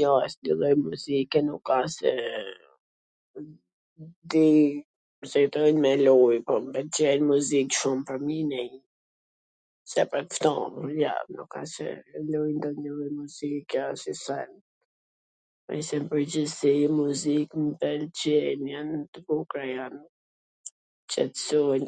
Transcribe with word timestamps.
Jo, 0.00 0.12
asnjw 0.26 0.54
lloj 0.60 0.70
muzike 0.86 1.38
nuk 1.48 1.66
as 1.78 1.94
qw... 2.04 3.42
di, 4.30 4.46
se 5.30 5.40
don 5.52 5.74
me 5.84 5.92
luj, 6.06 6.34
po 6.48 6.54
m 6.64 6.72
pwlqen 6.76 7.20
muzik 7.28 7.68
shum 7.80 7.98
familje... 8.10 8.62
jo 9.92 10.06
nuk 11.34 11.52
luj 12.32 12.50
nonjw 12.64 12.96
lloj 12.96 13.10
muzike 13.20 13.76
asnjw 13.90 14.16
send... 14.26 14.56
nw 15.76 16.04
pwrgjithsi 16.12 16.72
muzik 17.02 17.50
m 17.68 17.68
pwlqen, 17.84 18.58
jan 18.74 18.90
t 19.12 19.28
bukra 19.30 19.64
jan, 19.76 19.96
t 20.70 20.72
qetsojn... 21.10 21.82